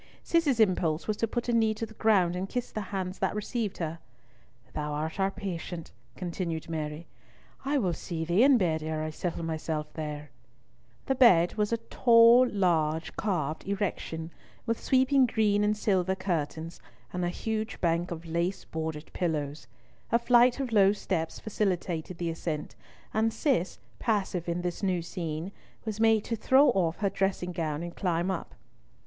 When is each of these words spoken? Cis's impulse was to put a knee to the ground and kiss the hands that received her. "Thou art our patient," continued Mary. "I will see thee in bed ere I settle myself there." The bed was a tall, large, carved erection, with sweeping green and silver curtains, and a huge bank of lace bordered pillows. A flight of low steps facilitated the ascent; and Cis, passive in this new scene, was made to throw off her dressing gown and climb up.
Cis's 0.23 0.59
impulse 0.59 1.07
was 1.07 1.15
to 1.17 1.27
put 1.27 1.47
a 1.47 1.53
knee 1.53 1.75
to 1.75 1.85
the 1.85 1.93
ground 1.93 2.35
and 2.35 2.49
kiss 2.49 2.71
the 2.71 2.81
hands 2.89 3.19
that 3.19 3.35
received 3.35 3.77
her. 3.77 3.99
"Thou 4.73 4.93
art 4.93 5.19
our 5.19 5.29
patient," 5.29 5.91
continued 6.15 6.67
Mary. 6.67 7.05
"I 7.65 7.77
will 7.77 7.93
see 7.93 8.25
thee 8.25 8.41
in 8.41 8.57
bed 8.57 8.81
ere 8.81 9.03
I 9.03 9.11
settle 9.11 9.43
myself 9.43 9.93
there." 9.93 10.31
The 11.05 11.13
bed 11.13 11.53
was 11.53 11.71
a 11.71 11.77
tall, 11.77 12.49
large, 12.49 13.15
carved 13.15 13.67
erection, 13.67 14.31
with 14.65 14.81
sweeping 14.81 15.27
green 15.27 15.63
and 15.63 15.77
silver 15.77 16.15
curtains, 16.15 16.79
and 17.13 17.23
a 17.23 17.29
huge 17.29 17.79
bank 17.79 18.09
of 18.09 18.25
lace 18.25 18.65
bordered 18.65 19.13
pillows. 19.13 19.67
A 20.11 20.17
flight 20.17 20.59
of 20.59 20.71
low 20.71 20.93
steps 20.93 21.39
facilitated 21.39 22.17
the 22.17 22.31
ascent; 22.31 22.75
and 23.13 23.31
Cis, 23.31 23.77
passive 23.99 24.49
in 24.49 24.61
this 24.63 24.81
new 24.81 25.03
scene, 25.03 25.51
was 25.85 25.99
made 25.99 26.23
to 26.23 26.35
throw 26.35 26.69
off 26.69 26.97
her 27.01 27.09
dressing 27.11 27.51
gown 27.51 27.83
and 27.83 27.95
climb 27.95 28.31
up. 28.31 28.55